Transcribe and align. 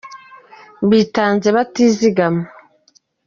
Bitanze 0.89 1.47
batizigama 1.55 2.43